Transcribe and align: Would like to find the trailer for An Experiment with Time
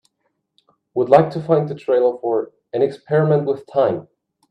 Would 0.95 1.09
like 1.09 1.29
to 1.29 1.39
find 1.43 1.69
the 1.69 1.75
trailer 1.75 2.17
for 2.17 2.53
An 2.73 2.81
Experiment 2.81 3.45
with 3.45 3.67
Time 3.67 4.07